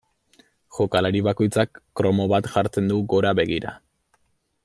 [0.77, 3.75] Jokalari bakoitzak kromo bat jartzen du gora begira.